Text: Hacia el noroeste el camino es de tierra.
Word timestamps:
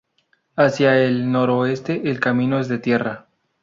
Hacia 0.55 0.97
el 0.97 1.31
noroeste 1.31 2.09
el 2.09 2.19
camino 2.19 2.59
es 2.59 2.67
de 2.67 2.79
tierra. 2.79 3.27